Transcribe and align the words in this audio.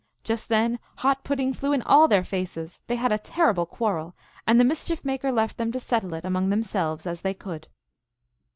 Just 0.23 0.49
then 0.49 0.79
hot 0.97 1.23
pudding 1.23 1.53
flew 1.53 1.73
in 1.73 1.83
all 1.83 2.07
their 2.07 2.23
faces; 2.23 2.81
they 2.87 2.95
had 2.95 3.11
a 3.11 3.19
terrible 3.19 3.67
quarrel, 3.67 4.15
and 4.47 4.59
the 4.59 4.65
Mischief 4.65 5.05
Maker 5.05 5.31
left 5.31 5.57
them 5.57 5.71
to 5.73 5.79
settle 5.79 6.15
it 6.15 6.25
among 6.25 6.49
themselves 6.49 7.05
as 7.05 7.21
they 7.21 7.35
could. 7.35 7.67